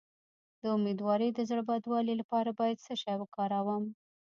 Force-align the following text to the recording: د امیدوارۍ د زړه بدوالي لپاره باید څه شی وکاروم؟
د 0.61 0.63
امیدوارۍ 0.77 1.29
د 1.33 1.39
زړه 1.49 1.63
بدوالي 1.69 2.13
لپاره 2.21 2.49
باید 2.59 2.83
څه 2.85 2.93
شی 3.01 3.15
وکاروم؟ 3.19 3.83